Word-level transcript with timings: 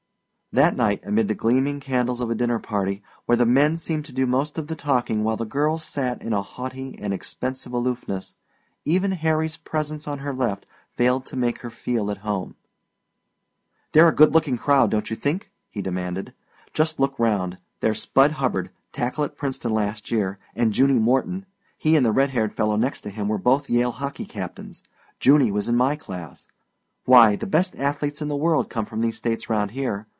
That 0.53 0.75
night, 0.75 1.05
amid 1.05 1.29
the 1.29 1.33
gleaming 1.33 1.79
candles 1.79 2.19
of 2.19 2.29
a 2.29 2.35
dinner 2.35 2.59
party, 2.59 3.01
where 3.25 3.37
the 3.37 3.45
men 3.45 3.77
seemed 3.77 4.03
to 4.03 4.11
do 4.11 4.25
most 4.27 4.57
of 4.57 4.67
the 4.67 4.75
talking 4.75 5.23
while 5.23 5.37
the 5.37 5.45
girls 5.45 5.81
sat 5.81 6.21
in 6.21 6.33
a 6.33 6.41
haughty 6.41 6.99
and 6.99 7.13
expensive 7.13 7.71
aloofness, 7.71 8.35
even 8.83 9.13
Harry's 9.13 9.55
presence 9.55 10.09
on 10.09 10.17
her 10.19 10.33
left 10.33 10.65
failed 10.97 11.25
to 11.27 11.37
make 11.37 11.59
her 11.59 11.69
feel 11.69 12.11
at 12.11 12.17
home. 12.17 12.55
"They're 13.93 14.09
a 14.09 14.13
good 14.13 14.33
looking 14.33 14.57
crowd, 14.57 14.91
don't 14.91 15.09
you 15.09 15.15
think?" 15.15 15.49
he 15.69 15.81
demanded. 15.81 16.33
"Just 16.73 16.99
look 16.99 17.17
round. 17.17 17.57
There's 17.79 18.01
Spud 18.01 18.31
Hubbard, 18.31 18.71
tackle 18.91 19.23
at 19.23 19.37
Princeton 19.37 19.71
last 19.71 20.11
year, 20.11 20.37
and 20.53 20.75
Junie 20.77 20.99
Morton 20.99 21.45
he 21.77 21.95
and 21.95 22.05
the 22.05 22.11
red 22.11 22.31
haired 22.31 22.53
fellow 22.57 22.75
next 22.75 23.03
to 23.03 23.09
him 23.09 23.29
were 23.29 23.37
both 23.37 23.69
Yale 23.69 23.93
hockey 23.93 24.25
captains; 24.25 24.83
Junie 25.25 25.49
was 25.49 25.69
in 25.69 25.77
my 25.77 25.95
class. 25.95 26.45
Why, 27.05 27.37
the 27.37 27.47
best 27.47 27.77
athletes 27.77 28.21
in 28.21 28.27
the 28.27 28.35
world 28.35 28.69
come 28.69 28.85
from 28.85 28.99
these 28.99 29.15
States 29.15 29.49
round 29.49 29.71
here. 29.71 30.07